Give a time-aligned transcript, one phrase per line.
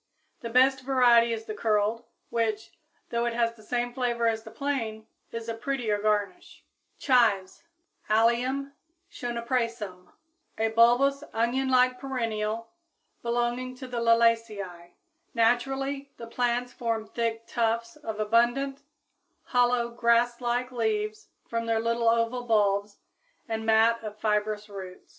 [0.39, 2.71] The best variety is the Curled, which,
[3.11, 6.65] though it has the same flavor as the plain, is a prettier garnish.
[6.97, 7.61] =Chives=
[8.09, 8.73] (Allium
[9.11, 10.05] Schoenoprasum,
[10.57, 12.71] Linn.), a bulbous, onion like perennial
[13.21, 14.93] belonging to the Liliaceæ.
[15.35, 18.81] Naturally the plants form thick tufts of abundant,
[19.43, 22.97] hollow, grasslike leaves from their little oval bulbs
[23.47, 25.09] and mat of fibrous roots.